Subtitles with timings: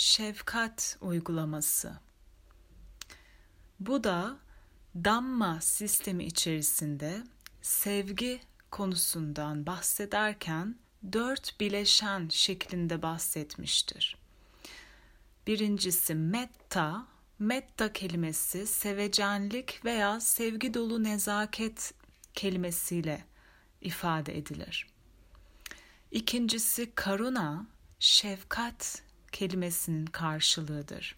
[0.00, 1.92] şefkat uygulaması.
[3.80, 4.38] Bu da
[5.04, 7.22] Dhamma sistemi içerisinde
[7.62, 8.40] sevgi
[8.70, 10.76] konusundan bahsederken
[11.12, 14.16] dört bileşen şeklinde bahsetmiştir.
[15.46, 17.06] Birincisi metta,
[17.38, 21.94] metta kelimesi sevecenlik veya sevgi dolu nezaket
[22.34, 23.24] kelimesiyle
[23.80, 24.86] ifade edilir.
[26.10, 27.66] İkincisi karuna,
[27.98, 31.16] şefkat kelimesinin karşılığıdır.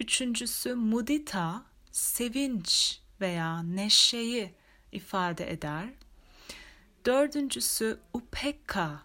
[0.00, 4.54] Üçüncüsü mudita, sevinç veya neşeyi
[4.92, 5.88] ifade eder.
[7.06, 9.02] Dördüncüsü upekka,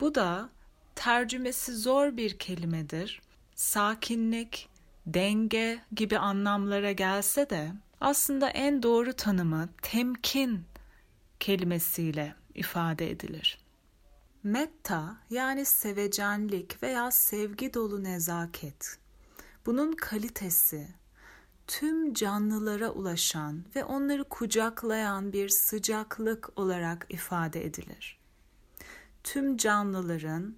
[0.00, 0.50] bu da
[0.94, 3.20] tercümesi zor bir kelimedir.
[3.54, 4.68] Sakinlik,
[5.06, 10.64] denge gibi anlamlara gelse de aslında en doğru tanımı temkin
[11.40, 13.58] kelimesiyle ifade edilir.
[14.42, 18.98] Metta yani sevecenlik veya sevgi dolu nezaket.
[19.66, 20.88] Bunun kalitesi
[21.66, 28.18] tüm canlılara ulaşan ve onları kucaklayan bir sıcaklık olarak ifade edilir.
[29.24, 30.56] Tüm canlıların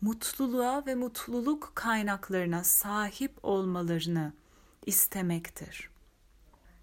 [0.00, 4.32] mutluluğa ve mutluluk kaynaklarına sahip olmalarını
[4.86, 5.90] istemektir.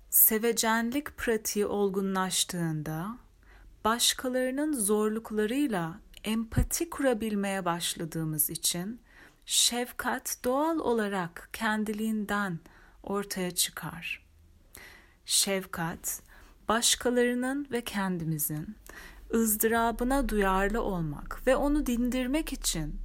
[0.10, 3.25] Sevecenlik pratiği olgunlaştığında
[3.86, 9.02] başkalarının zorluklarıyla empati kurabilmeye başladığımız için
[9.46, 12.60] şefkat doğal olarak kendiliğinden
[13.04, 14.26] ortaya çıkar.
[15.26, 16.22] Şefkat,
[16.70, 18.76] başkalarının ve kendimizin
[19.34, 23.00] ızdırabına duyarlı olmak ve onu dindirmek için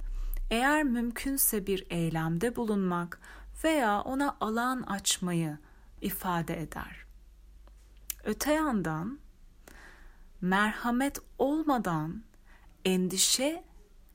[0.49, 3.19] eğer mümkünse bir eylemde bulunmak
[3.63, 5.57] veya ona alan açmayı
[6.01, 7.05] ifade eder.
[8.23, 9.19] Öte yandan
[10.41, 12.23] merhamet olmadan
[12.85, 13.63] endişe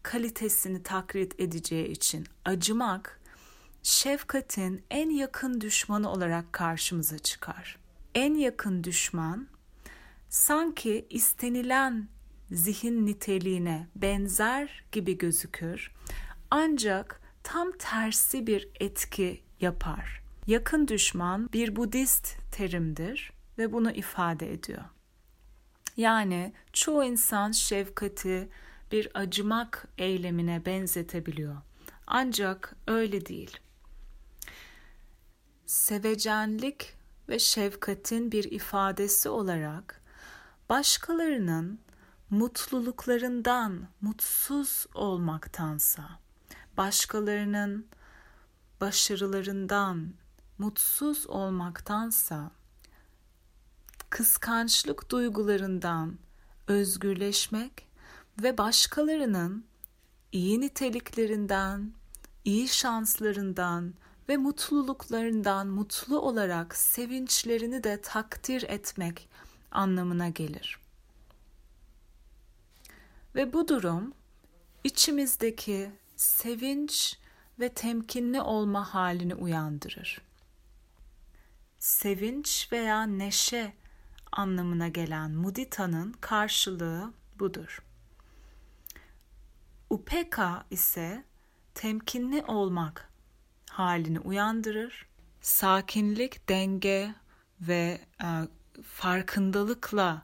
[0.02, 3.20] kalitesini taklit edeceği için acımak
[3.82, 7.78] şefkatin en yakın düşmanı olarak karşımıza çıkar.
[8.14, 9.48] En yakın düşman
[10.28, 12.09] sanki istenilen
[12.50, 15.92] zihin niteliğine benzer gibi gözükür
[16.50, 20.22] ancak tam tersi bir etki yapar.
[20.47, 24.84] Yakın düşman bir Budist terimdir ve bunu ifade ediyor.
[25.97, 28.49] Yani çoğu insan şefkati
[28.93, 31.57] bir acımak eylemine benzetebiliyor.
[32.07, 33.59] Ancak öyle değil.
[35.67, 36.95] Sevecenlik
[37.29, 40.01] ve şefkatin bir ifadesi olarak
[40.69, 41.81] başkalarının
[42.31, 46.03] mutluluklarından mutsuz olmaktansa,
[46.77, 47.87] başkalarının
[48.81, 50.15] başarılarından
[50.59, 52.51] mutsuz olmaktansa
[54.11, 56.19] kıskançlık duygularından
[56.69, 57.87] özgürleşmek
[58.43, 59.65] ve başkalarının
[60.33, 61.93] iyi niteliklerinden,
[62.45, 63.95] iyi şanslarından
[64.28, 69.28] ve mutluluklarından mutlu olarak sevinçlerini de takdir etmek
[69.71, 70.78] anlamına gelir.
[73.34, 74.15] Ve bu durum
[74.84, 77.19] içimizdeki sevinç
[77.61, 80.21] ve temkinli olma halini uyandırır.
[81.78, 83.72] Sevinç veya neşe
[84.32, 87.82] anlamına gelen mudita'nın karşılığı budur.
[89.91, 91.25] Upeka ise
[91.75, 93.10] temkinli olmak
[93.70, 95.06] halini uyandırır.
[95.41, 97.15] Sakinlik, denge
[97.60, 98.28] ve e,
[98.82, 100.22] farkındalıkla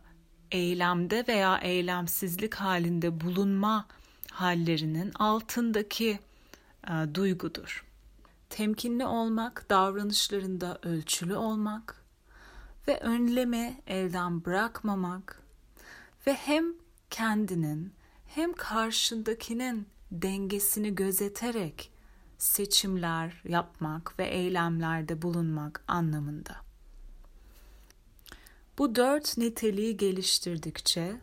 [0.51, 3.87] eylemde veya eylemsizlik halinde bulunma
[4.31, 6.21] hallerinin altındaki
[6.89, 7.85] e, duygudur.
[8.51, 12.02] Temkinli olmak, davranışlarında ölçülü olmak,
[12.89, 15.43] ve önleme elden bırakmamak
[16.27, 16.65] ve hem
[17.11, 17.93] kendinin
[18.27, 21.93] hem karşındakinin dengesini gözeterek
[22.39, 26.57] seçimler yapmak ve eylemlerde bulunmak anlamında.
[28.79, 31.17] Bu dört niteliği geliştirdikçe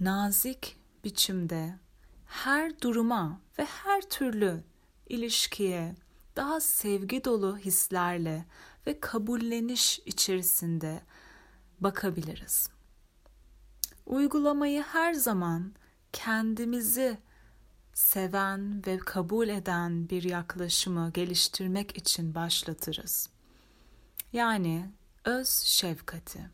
[0.00, 1.78] nazik biçimde
[2.26, 4.62] her duruma ve her türlü
[5.08, 5.94] ilişkiye
[6.40, 8.44] daha sevgi dolu hislerle
[8.86, 11.00] ve kabulleniş içerisinde
[11.80, 12.68] bakabiliriz.
[14.06, 15.72] Uygulamayı her zaman
[16.12, 17.18] kendimizi
[17.94, 23.30] seven ve kabul eden bir yaklaşımı geliştirmek için başlatırız.
[24.32, 24.90] Yani
[25.24, 26.50] öz şefkati.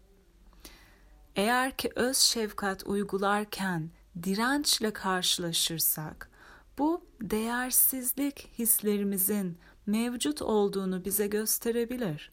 [1.37, 3.91] Eğer ki öz şefkat uygularken
[4.23, 6.31] dirençle karşılaşırsak,
[6.79, 12.33] bu değersizlik hislerimizin mevcut olduğunu bize gösterebilir.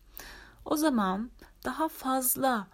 [0.66, 1.32] O zaman
[1.66, 2.68] daha fazla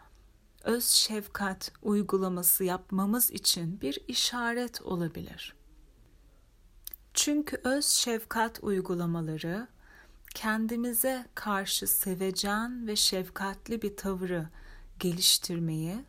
[0.63, 5.55] öz şefkat uygulaması yapmamız için bir işaret olabilir.
[7.13, 9.67] Çünkü öz şefkat uygulamaları
[10.35, 14.47] kendimize karşı sevecen ve şefkatli bir tavırı
[14.99, 16.05] geliştirmeyi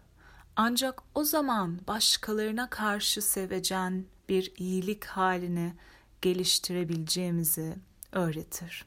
[0.56, 5.74] ancak o zaman başkalarına karşı sevecen bir iyilik halini
[6.22, 7.76] geliştirebileceğimizi
[8.12, 8.86] öğretir.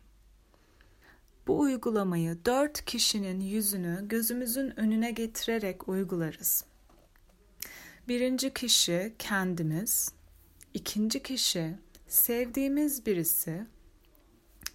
[1.47, 6.65] Bu uygulamayı dört kişinin yüzünü gözümüzün önüne getirerek uygularız.
[8.07, 10.11] Birinci kişi kendimiz,
[10.73, 11.75] ikinci kişi
[12.07, 13.65] sevdiğimiz birisi,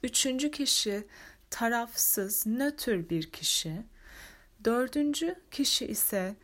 [0.03, 1.07] üçüncü kişi
[1.51, 3.83] tarafsız, nötr bir kişi,
[4.65, 6.37] dördüncü kişi ise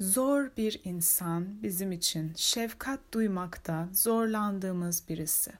[0.00, 5.52] zor bir insan bizim için şefkat duymakta zorlandığımız birisi.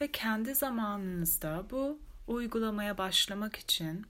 [0.00, 4.06] Ve kendi zamanınızda bu uygulamaya başlamak için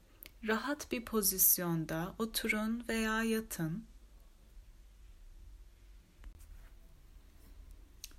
[0.47, 3.85] rahat bir pozisyonda oturun veya yatın.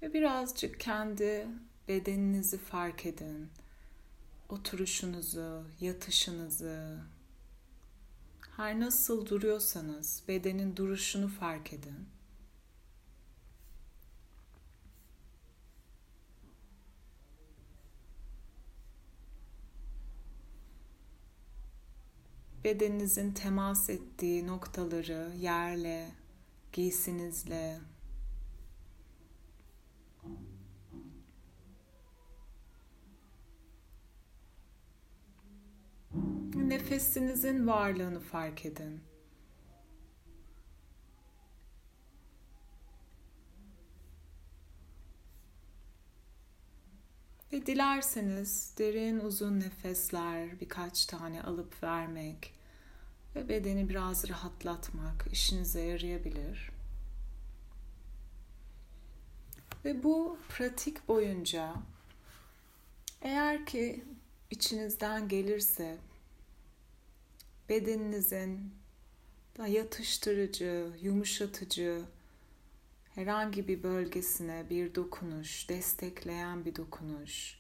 [0.02, 1.48] Ve birazcık kendi
[1.88, 3.50] bedeninizi fark edin.
[4.50, 7.00] Oturuşunuzu, yatışınızı,
[8.58, 12.08] her nasıl duruyorsanız bedenin duruşunu fark edin.
[22.68, 26.10] Bedeninizin temas ettiği noktaları yerle,
[26.74, 27.80] giysinizle,
[36.56, 39.02] nefesinizin varlığını fark edin.
[47.52, 52.57] Ve dilerseniz derin uzun nefesler birkaç tane alıp vermek
[53.38, 56.72] ve bedeni biraz rahatlatmak işinize yarayabilir.
[59.86, 61.74] Ve bu pratik boyunca
[63.22, 64.04] eğer ki
[64.50, 65.98] içinizden gelirse
[67.70, 68.74] bedeninizin
[69.68, 72.02] yatıştırıcı, yumuşatıcı
[73.16, 77.60] herhangi bir bölgesine bir dokunuş, destekleyen bir dokunuş,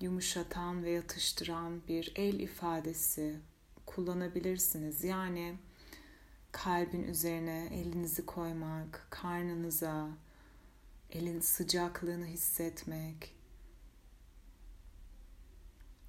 [0.00, 3.40] yumuşatan ve yatıştıran bir el ifadesi
[3.90, 5.04] kullanabilirsiniz.
[5.04, 5.58] Yani
[6.52, 10.08] kalbin üzerine elinizi koymak, karnınıza
[11.10, 13.34] elin sıcaklığını hissetmek,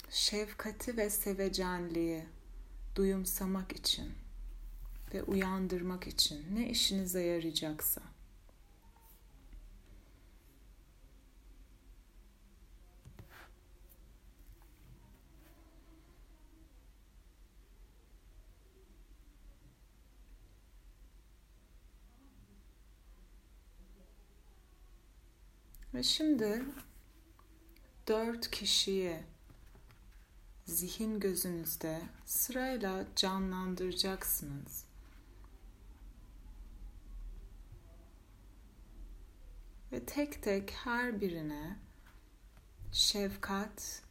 [0.10, 2.25] şefkati ve sevecenliği
[2.95, 4.12] duyumsamak için
[5.13, 8.01] ve uyandırmak için ne işinize yarayacaksa
[26.01, 26.65] Ve şimdi
[28.07, 29.19] dört kişiyi
[30.65, 34.86] zihin gözünüzde sırayla canlandıracaksınız.
[39.92, 41.80] Ve tek tek her birine
[42.92, 44.03] şefkat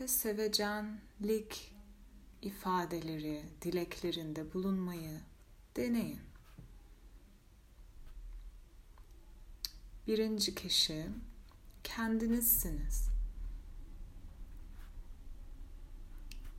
[0.00, 1.74] ve sevecenlik
[2.42, 5.20] ifadeleri, dileklerinde bulunmayı
[5.76, 6.35] deneyin.
[10.06, 11.06] Birinci kişi
[11.84, 13.08] kendinizsiniz.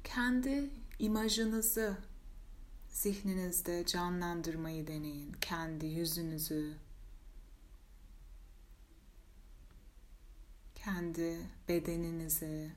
[0.04, 0.70] Kendi
[1.00, 1.98] imajınızı
[2.90, 5.34] zihninizde canlandırmayı deneyin.
[5.34, 6.78] Kendi yüzünüzü,
[10.76, 12.72] kendi bedeninizi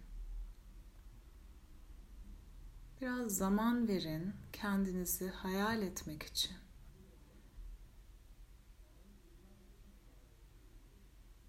[3.01, 6.57] biraz zaman verin kendinizi hayal etmek için.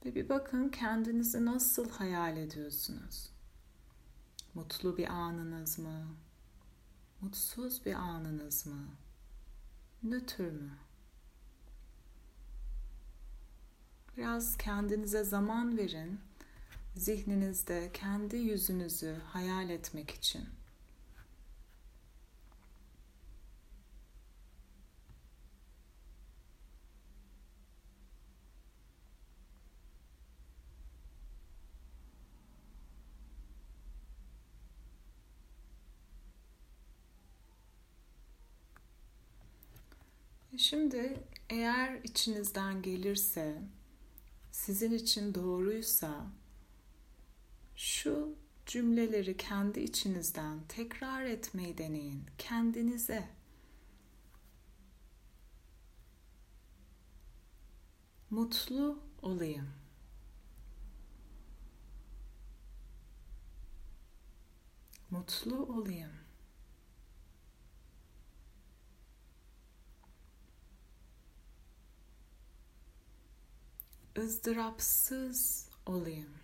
[0.06, 3.30] Ve bir bakın kendinizi nasıl hayal ediyorsunuz?
[4.54, 6.06] Mutlu bir anınız mı?
[7.22, 8.88] Mutsuz bir anınız mı?
[10.04, 10.78] Nötr mü?
[14.18, 16.20] Biraz kendinize zaman verin.
[16.96, 20.50] Zihninizde kendi yüzünüzü hayal etmek için.
[40.58, 43.62] Şimdi eğer içinizden gelirse,
[44.52, 46.28] sizin için doğruysa
[47.76, 53.30] şu cümleleri kendi içinizden tekrar etmeyi deneyin kendinize.
[58.30, 59.70] Mutlu olayım.
[65.10, 66.21] Mutlu olayım.
[74.18, 76.42] Izdırapsız olayım.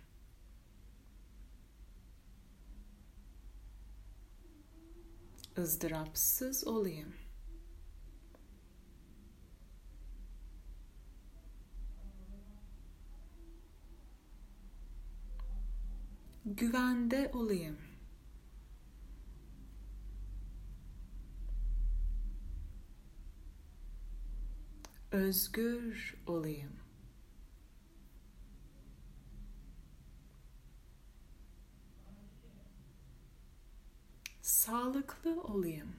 [5.58, 7.14] ızdırapsız olayım.
[16.44, 17.78] Güvende olayım.
[25.12, 26.87] Özgür olayım.
[34.68, 35.92] Sağlıklı olayım.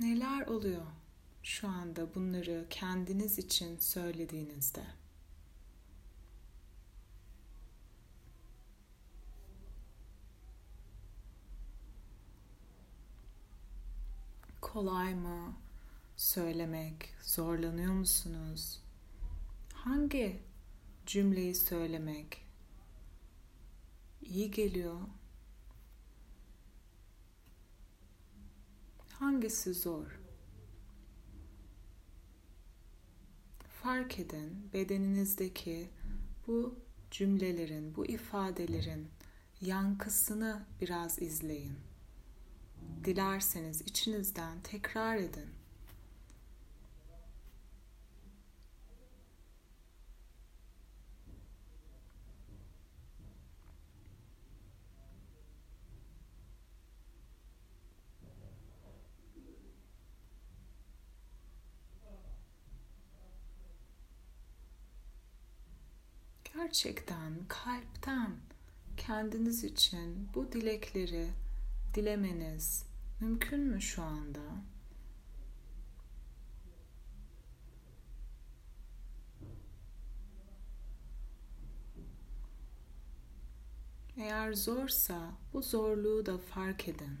[0.00, 0.82] Neler oluyor
[1.42, 4.84] şu anda bunları kendiniz için söylediğinizde?
[14.60, 15.54] Kolay mı
[16.16, 17.14] söylemek?
[17.22, 18.80] Zorlanıyor musunuz?
[19.74, 20.42] Hangi
[21.06, 22.43] cümleyi söylemek
[24.24, 25.00] iyi geliyor?
[29.18, 30.20] Hangisi zor?
[33.82, 35.88] Fark edin bedeninizdeki
[36.46, 36.78] bu
[37.10, 39.08] cümlelerin, bu ifadelerin
[39.60, 41.76] yankısını biraz izleyin.
[43.04, 45.48] Dilerseniz içinizden tekrar edin.
[66.74, 68.30] Gerçekten kalpten
[68.96, 71.30] kendiniz için bu dilekleri
[71.94, 72.86] dilemeniz
[73.20, 74.40] mümkün mü şu anda?
[84.16, 87.18] Eğer zorsa bu zorluğu da fark edin.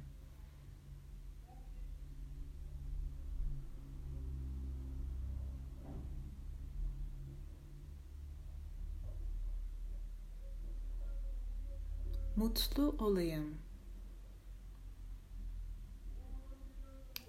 [12.36, 13.58] Mutlu olayım.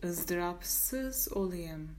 [0.05, 1.95] ızdırapsız olayım.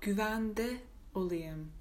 [0.00, 0.82] Güvende
[1.14, 1.72] olayım.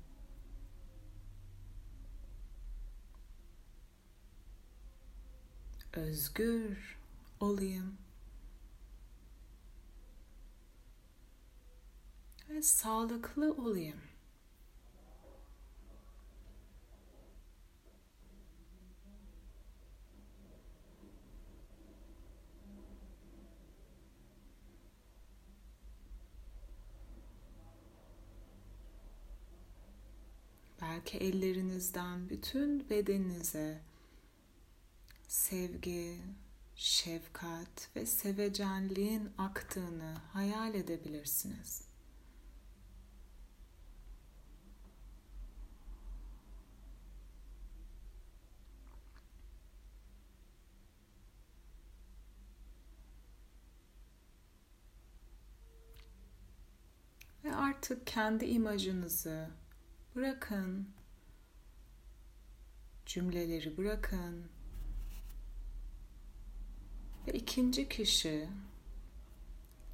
[5.94, 6.98] Özgür
[7.40, 7.98] olayım.
[12.50, 14.09] Ve sağlıklı olayım.
[30.90, 33.82] Belki ellerinizden bütün bedeninize
[35.28, 36.22] sevgi,
[36.76, 41.84] şefkat ve sevecenliğin aktığını hayal edebilirsiniz.
[57.44, 59.50] Ve artık kendi imajınızı
[60.16, 60.90] Bırakın.
[63.06, 64.46] Cümleleri bırakın.
[67.28, 68.50] Ve ikinci kişi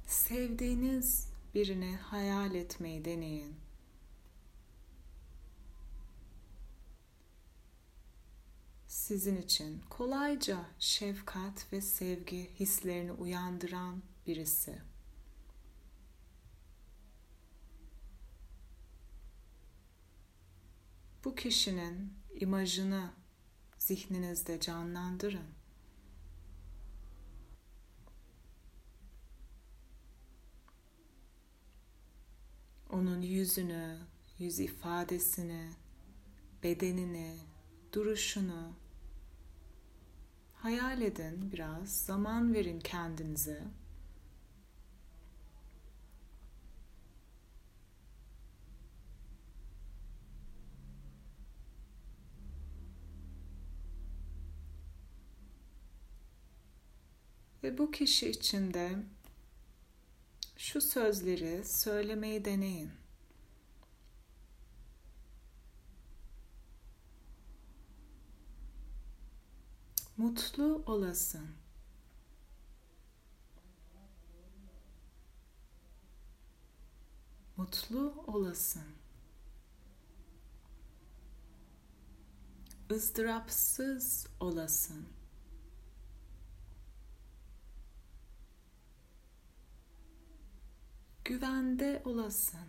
[0.06, 3.56] sevdiğiniz birini hayal etmeyi deneyin.
[8.86, 14.78] Sizin için kolayca şefkat ve sevgi hislerini uyandıran birisi.
[21.26, 23.10] Bu kişinin imajını
[23.78, 25.48] zihninizde canlandırın.
[32.90, 33.98] Onun yüzünü,
[34.38, 35.70] yüz ifadesini,
[36.62, 37.36] bedenini,
[37.92, 38.72] duruşunu
[40.54, 43.62] hayal edin biraz, zaman verin kendinize.
[57.66, 58.96] Ve bu kişi için de
[60.56, 62.90] şu sözleri söylemeyi deneyin.
[70.16, 71.48] Mutlu olasın.
[77.56, 78.86] Mutlu olasın.
[82.90, 85.15] ızdırapsız olasın.
[91.26, 92.68] Güvende olasın.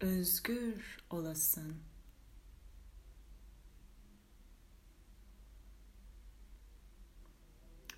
[0.00, 1.76] Özgür olasın.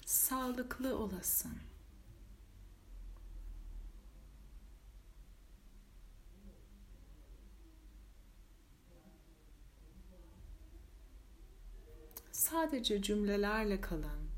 [0.07, 1.59] Sağlıklı olasın.
[12.55, 14.29] Sadece cümlelerle kalın.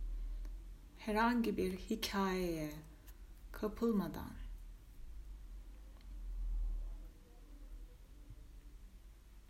[0.99, 2.70] Herhangi bir hikayeye
[3.52, 4.32] kapılmadan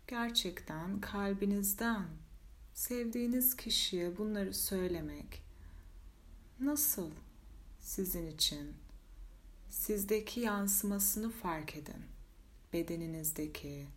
[0.07, 2.05] gerçekten kalbinizden
[2.73, 5.43] sevdiğiniz kişiye bunları söylemek
[6.59, 7.11] nasıl
[7.79, 8.73] sizin için
[9.69, 12.03] sizdeki yansımasını fark edin.
[12.73, 13.87] Bedeninizdeki,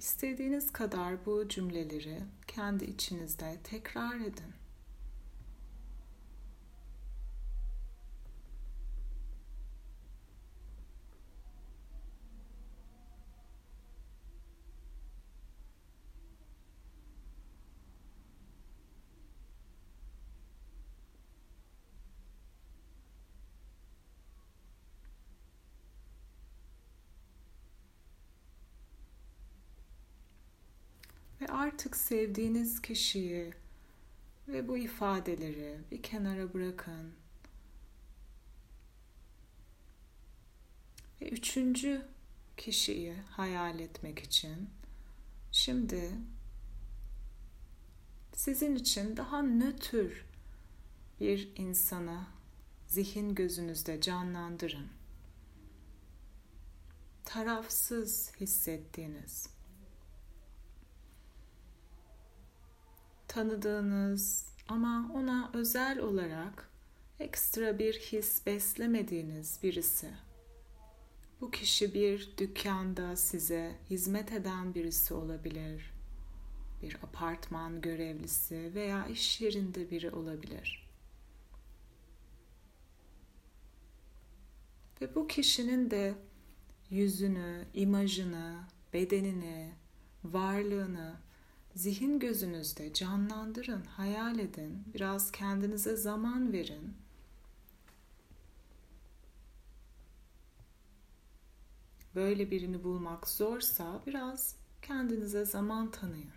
[0.00, 4.54] İstediğiniz kadar bu cümleleri kendi içinizde tekrar edin.
[31.40, 33.54] Ve artık sevdiğiniz kişiyi
[34.48, 37.14] ve bu ifadeleri bir kenara bırakın.
[41.20, 42.06] Ve üçüncü
[42.56, 44.70] kişiyi hayal etmek için
[45.52, 46.10] şimdi
[48.34, 50.26] sizin için daha nötr
[51.20, 52.26] bir insanı
[52.86, 54.88] zihin gözünüzde canlandırın.
[57.24, 59.59] Tarafsız hissettiğiniz
[63.30, 66.70] tanıdığınız ama ona özel olarak
[67.18, 70.10] ekstra bir his beslemediğiniz birisi.
[71.40, 75.94] Bu kişi bir dükkanda size hizmet eden birisi olabilir.
[76.82, 80.90] Bir apartman görevlisi veya iş yerinde biri olabilir.
[85.00, 86.14] Ve bu kişinin de
[86.90, 88.60] yüzünü, imajını,
[88.92, 89.72] bedenini,
[90.24, 91.29] varlığını
[91.74, 94.82] zihin gözünüzde canlandırın, hayal edin.
[94.94, 96.94] Biraz kendinize zaman verin.
[102.14, 106.30] Böyle birini bulmak zorsa biraz kendinize zaman tanıyın.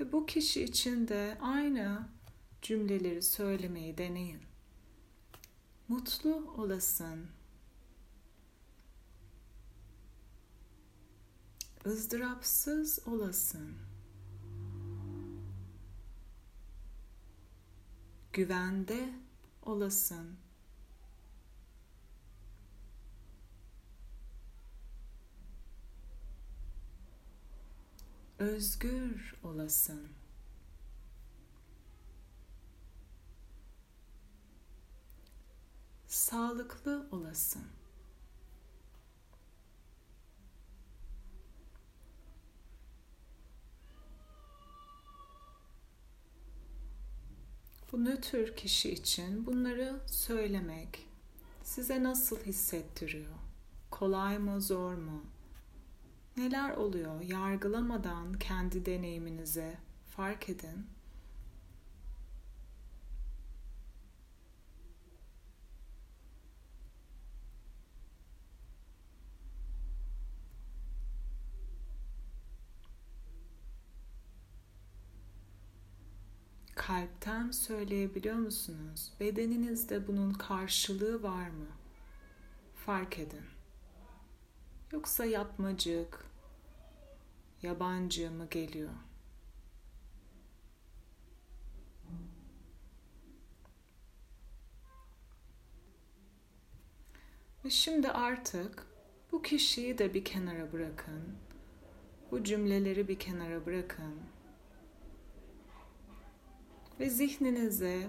[0.00, 2.08] Ve bu kişi için de aynı
[2.62, 4.40] cümleleri söylemeyi deneyin.
[5.88, 7.26] Mutlu olasın.
[11.86, 13.74] ızdırapsız olasın.
[18.32, 19.14] Güvende
[19.62, 20.36] olasın.
[28.40, 30.08] Özgür olasın.
[36.06, 37.62] Sağlıklı olasın.
[47.92, 51.08] Bu nötr kişi için bunları söylemek
[51.64, 53.34] size nasıl hissettiriyor?
[53.90, 55.24] Kolay mı, zor mu?
[56.36, 57.20] Neler oluyor?
[57.20, 59.78] Yargılamadan kendi deneyiminize
[60.16, 60.86] fark edin.
[76.90, 79.12] kalpten söyleyebiliyor musunuz?
[79.20, 81.66] Bedeninizde bunun karşılığı var mı?
[82.86, 83.59] Fark edin.
[84.92, 86.24] Yoksa yapmacık,
[87.62, 88.90] yabancı mı geliyor?
[97.64, 98.86] Ve şimdi artık
[99.32, 101.36] bu kişiyi de bir kenara bırakın.
[102.30, 104.14] Bu cümleleri bir kenara bırakın.
[107.00, 108.08] Ve zihninize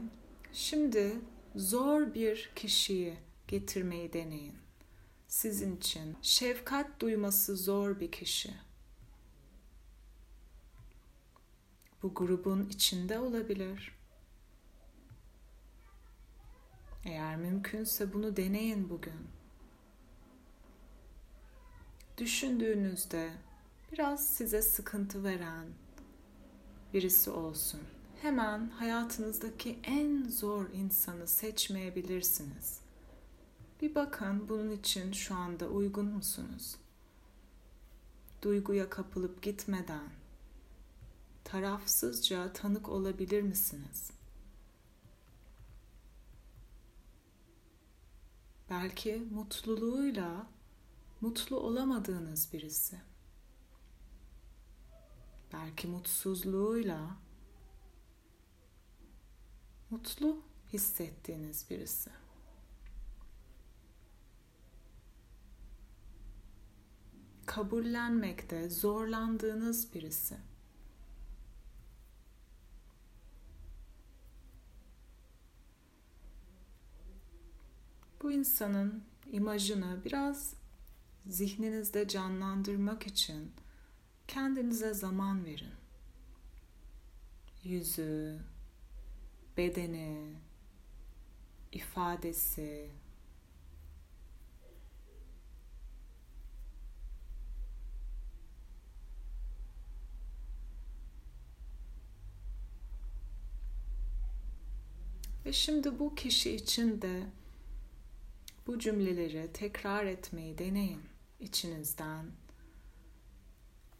[0.54, 1.16] şimdi
[1.56, 3.18] zor bir kişiyi
[3.48, 4.61] getirmeyi deneyin.
[5.32, 8.54] Sizin için şefkat duyması zor bir kişi.
[12.04, 13.96] Bu grubun içinde olabilir.
[17.06, 19.28] Eğer mümkünse bunu deneyin bugün
[22.18, 23.32] düşündüğünüzde
[23.92, 25.68] biraz size sıkıntı veren
[26.94, 27.82] birisi olsun.
[28.22, 32.81] Hemen hayatınızdaki en zor insanı seçmeyebilirsiniz.
[33.82, 36.76] Bir bakın bunun için şu anda uygun musunuz?
[38.42, 40.10] Duyguya kapılıp gitmeden
[41.44, 44.12] tarafsızca tanık olabilir misiniz?
[48.70, 50.48] Belki mutluluğuyla
[51.22, 53.02] mutlu olamadığınız birisi.
[55.54, 57.18] Belki mutsuzluğuyla
[59.90, 60.42] mutlu
[60.74, 62.10] hissettiğiniz birisi.
[67.56, 70.38] Kabullenmekte zorlandığınız birisi.
[78.22, 80.54] Bu insanın imajını biraz
[81.26, 83.52] zihninizde canlandırmak için
[84.28, 85.74] kendinize zaman verin.
[87.64, 88.40] Yüzü,
[89.58, 90.36] bedeni,
[91.72, 92.92] ifadesi,
[105.46, 107.24] Ve şimdi bu kişi için de
[108.68, 111.02] bu cümleleri tekrar etmeyi deneyin
[111.40, 112.26] içinizden.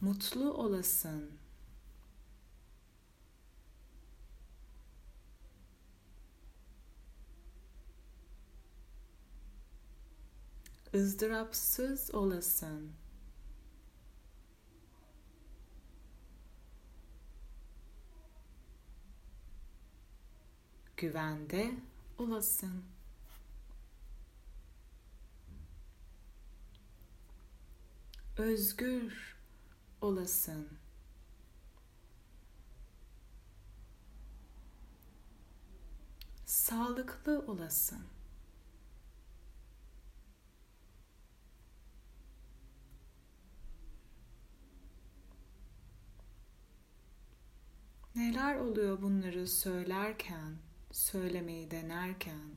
[0.02, 1.32] Mutlu olasın.
[10.96, 12.92] ızdırapsız olasın.
[21.02, 21.72] Güvende
[22.18, 22.84] olasın.
[28.38, 29.36] özgür
[30.02, 30.68] olasın.
[36.46, 38.04] Sağlıklı olasın.
[48.16, 50.58] Neler oluyor bunları söylerken,
[50.92, 52.56] söylemeyi denerken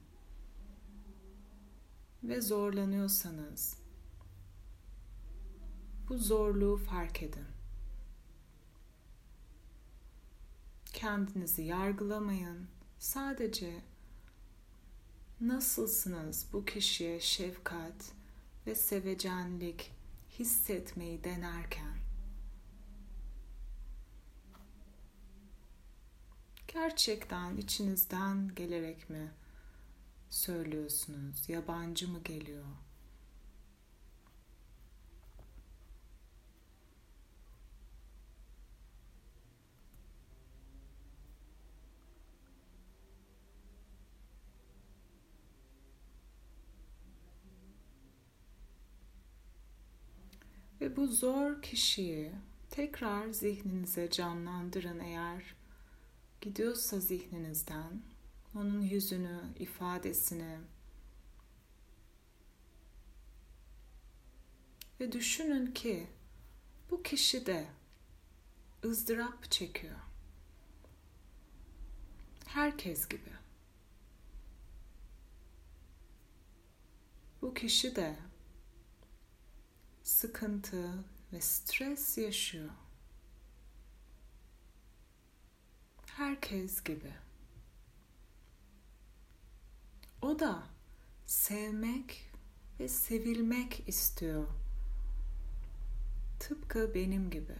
[2.22, 3.78] ve zorlanıyorsanız
[6.08, 7.46] bu zorluğu fark edin.
[10.84, 12.66] Kendinizi yargılamayın.
[12.98, 13.82] Sadece
[15.40, 18.12] nasılsınız bu kişiye şefkat
[18.66, 19.92] ve sevecenlik
[20.38, 22.03] hissetmeyi denerken
[26.74, 29.32] gerçekten içinizden gelerek mi
[30.30, 31.48] söylüyorsunuz?
[31.48, 32.64] Yabancı mı geliyor?
[50.80, 52.32] Ve bu zor kişiyi
[52.70, 55.63] tekrar zihninize canlandırın eğer
[56.44, 58.02] gidiyorsa zihninizden
[58.54, 60.58] onun yüzünü, ifadesini
[65.00, 66.06] ve düşünün ki
[66.90, 67.66] bu kişi de
[68.84, 69.96] ızdırap çekiyor.
[72.46, 73.32] Herkes gibi.
[77.42, 78.16] Bu kişi de
[80.02, 82.70] sıkıntı ve stres yaşıyor.
[86.16, 87.12] herkes gibi.
[90.22, 90.62] O da
[91.26, 92.30] sevmek
[92.80, 94.46] ve sevilmek istiyor.
[96.40, 97.56] Tıpkı benim gibi.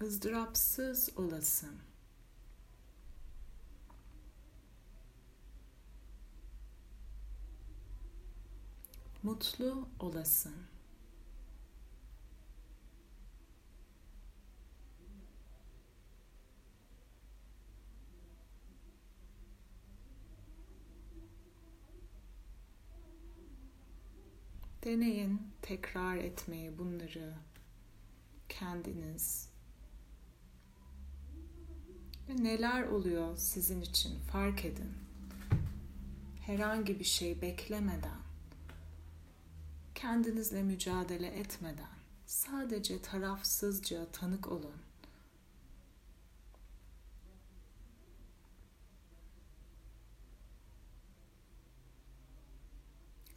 [0.00, 1.95] ızdırapsız olasın.''
[9.26, 10.54] Mutlu olasın.
[24.84, 27.34] Deneyin tekrar etmeyi bunları
[28.48, 29.48] kendiniz.
[32.28, 34.92] Ve neler oluyor sizin için fark edin.
[36.40, 38.25] Herhangi bir şey beklemeden,
[39.96, 44.76] kendinizle mücadele etmeden sadece tarafsızca tanık olun.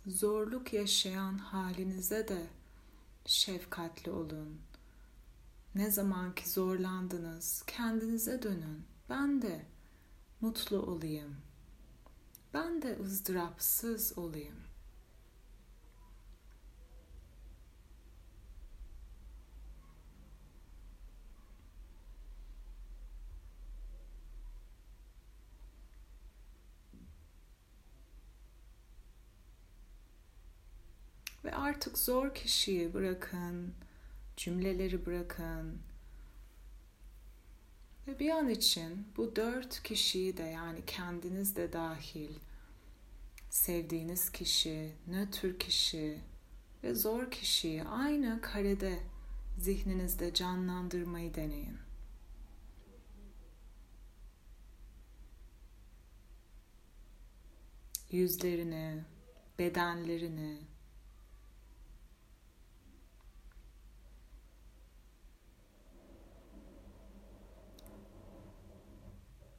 [0.07, 2.47] zorluk yaşayan halinize de
[3.25, 4.61] şefkatli olun.
[5.75, 8.85] Ne zaman ki zorlandınız, kendinize dönün.
[9.09, 9.65] Ben de
[10.41, 11.35] mutlu olayım.
[12.53, 14.68] Ben de ızdırapsız olayım.
[31.45, 33.73] Ve artık zor kişiyi bırakın,
[34.37, 35.81] cümleleri bırakın.
[38.07, 42.29] Ve bir an için bu dört kişiyi de yani kendiniz de dahil,
[43.49, 46.19] sevdiğiniz kişi, nötr kişi
[46.83, 48.99] ve zor kişiyi aynı karede
[49.57, 51.77] zihninizde canlandırmayı deneyin.
[58.11, 59.03] Yüzlerini,
[59.59, 60.68] bedenlerini,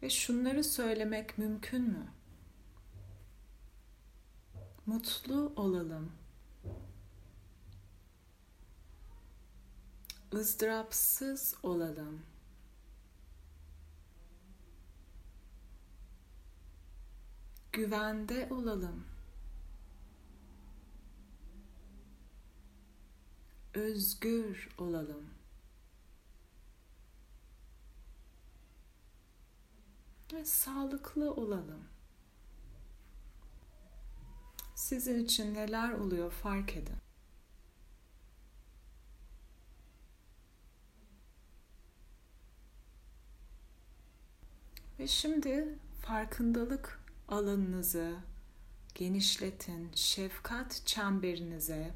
[0.03, 2.07] Ve şunları söylemek mümkün mü?
[4.87, 6.13] Mutlu olalım.
[10.35, 12.23] ızdırapsız olalım.
[17.73, 19.05] Güvende olalım.
[23.75, 25.40] Özgür olalım.
[30.41, 31.85] Ve sağlıklı olalım.
[34.75, 36.97] Sizin için neler oluyor fark edin.
[44.99, 48.17] Ve şimdi farkındalık alanınızı
[48.95, 51.95] genişletin, şefkat çemberinize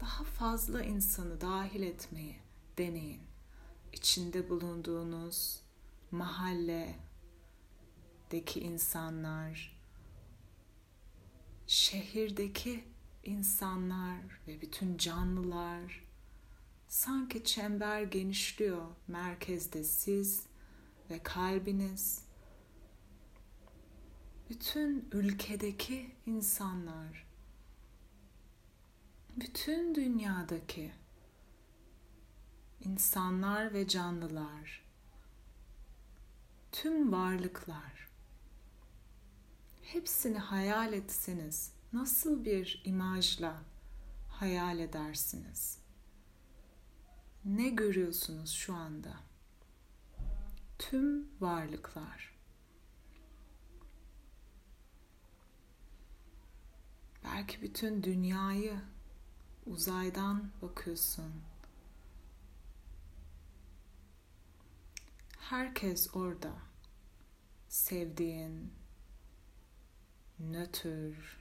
[0.00, 2.36] daha fazla insanı dahil etmeyi
[2.78, 3.22] deneyin.
[3.92, 5.60] İçinde bulunduğunuz
[6.10, 6.94] mahalle,
[8.32, 9.78] kentteki insanlar,
[11.66, 12.84] şehirdeki
[13.24, 16.04] insanlar ve bütün canlılar
[16.88, 18.86] sanki çember genişliyor.
[19.08, 20.46] Merkezde siz
[21.10, 22.24] ve kalbiniz.
[24.50, 27.26] Bütün ülkedeki insanlar
[29.36, 30.92] bütün dünyadaki
[32.80, 34.84] insanlar ve canlılar
[36.72, 38.11] tüm varlıklar
[39.92, 43.62] hepsini hayal etseniz nasıl bir imajla
[44.28, 45.78] hayal edersiniz?
[47.44, 49.16] Ne görüyorsunuz şu anda?
[50.78, 52.34] Tüm varlıklar.
[57.24, 58.80] Belki bütün dünyayı
[59.66, 61.32] uzaydan bakıyorsun.
[65.38, 66.52] Herkes orada.
[67.68, 68.81] Sevdiğin,
[70.50, 71.38] nötr,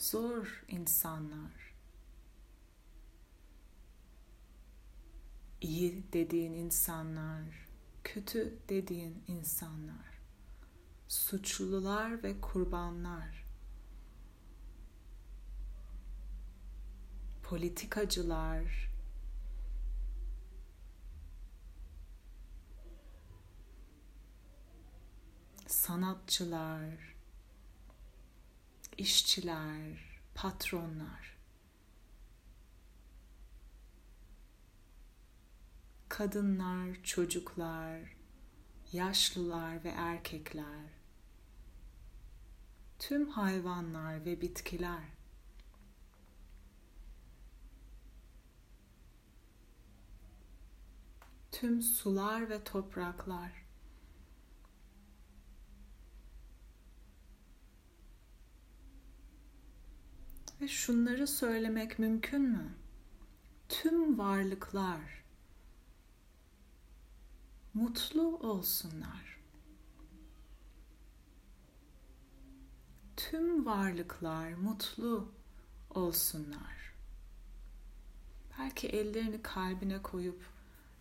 [0.00, 1.66] zor insanlar.
[5.60, 7.68] iyi dediğin insanlar,
[8.04, 10.20] kötü dediğin insanlar,
[11.08, 13.46] suçlular ve kurbanlar,
[17.42, 18.90] politikacılar,
[25.66, 27.15] sanatçılar,
[28.98, 31.36] işçiler, patronlar,
[36.08, 38.16] kadınlar, çocuklar,
[38.92, 40.90] yaşlılar ve erkekler,
[42.98, 45.04] tüm hayvanlar ve bitkiler,
[51.52, 53.65] tüm sular ve topraklar.
[60.60, 62.74] Ve şunları söylemek mümkün mü?
[63.68, 65.24] Tüm varlıklar
[67.74, 69.40] mutlu olsunlar.
[73.16, 75.32] Tüm varlıklar mutlu
[75.90, 76.94] olsunlar.
[78.58, 80.44] Belki ellerini kalbine koyup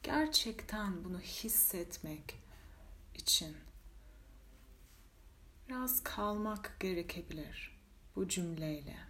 [0.03, 2.39] gerçekten bunu hissetmek
[3.15, 3.55] için
[5.69, 7.79] biraz kalmak gerekebilir
[8.15, 9.04] bu cümleyle.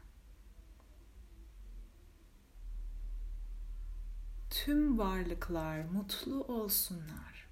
[4.65, 7.47] Tüm varlıklar mutlu olsunlar.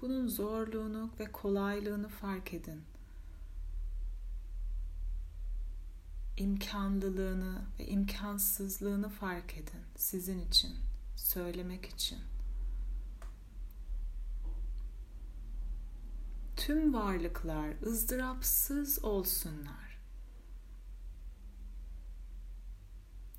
[0.00, 2.82] Bunun zorluğunu ve kolaylığını fark edin.
[6.36, 10.72] imkanlılığını ve imkansızlığını fark edin sizin için,
[11.16, 12.18] söylemek için.
[16.56, 19.83] Tüm varlıklar ızdırapsız olsunlar.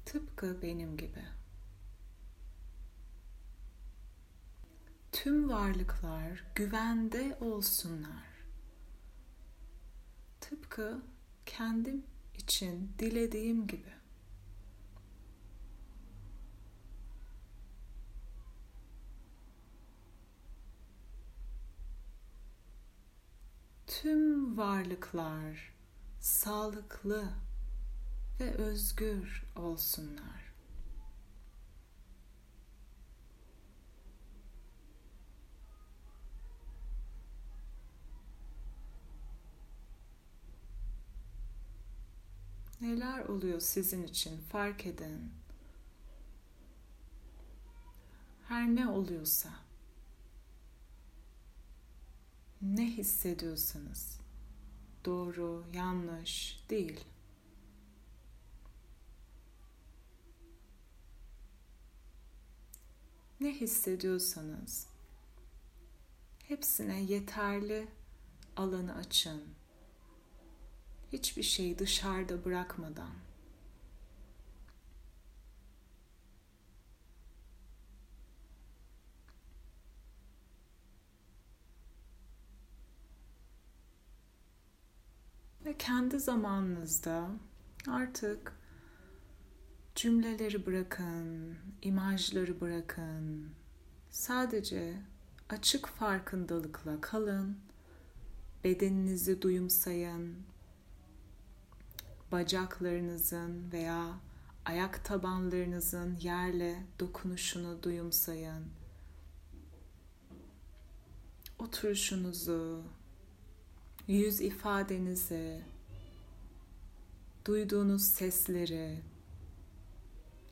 [0.05, 1.25] Tıpkı benim gibi.
[5.11, 8.25] Tüm varlıklar güvende olsunlar.
[10.41, 11.01] Tıpkı
[11.45, 12.03] kendim
[12.37, 13.93] için dilediğim gibi.
[23.87, 25.73] Tüm varlıklar
[26.19, 27.29] sağlıklı
[28.39, 30.53] ve özgür olsunlar.
[42.81, 45.31] Neler oluyor sizin için fark edin.
[48.47, 49.49] Her ne oluyorsa
[52.61, 54.19] ne hissediyorsanız
[55.05, 57.05] doğru, yanlış değil.
[63.39, 64.87] Ne hissediyorsanız
[66.47, 67.87] hepsine yeterli
[68.55, 69.43] alanı açın.
[71.13, 73.13] Hiçbir şeyi dışarıda bırakmadan.
[85.65, 87.29] Ve kendi zamanınızda
[87.87, 88.64] artık
[89.95, 93.49] cümleleri bırakın, imajları bırakın.
[94.09, 94.93] Sadece
[95.49, 97.57] açık farkındalıkla kalın.
[98.63, 100.35] Bedeninizi duyumsayın,
[102.31, 104.19] bacaklarınızın veya
[104.65, 108.65] ayak tabanlarınızın yerle dokunuşunu duyumsayın.
[111.59, 112.83] Oturuşunuzu,
[114.07, 115.61] yüz ifadenizi,
[117.45, 119.01] duyduğunuz sesleri,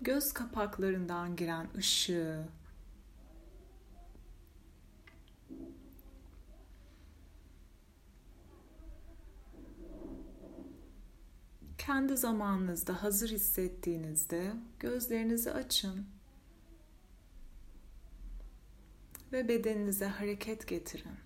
[0.04, 2.48] göz kapaklarından giren ışığı,
[11.78, 16.06] kendi zamanınızda hazır hissettiğinizde gözlerinizi açın
[19.32, 21.18] ve bedeninize hareket getirin.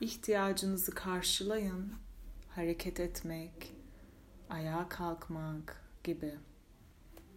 [0.00, 1.92] İhtiyacınızı karşılayın.
[2.48, 3.74] Hareket etmek,
[4.54, 6.34] ayağa kalkmak gibi.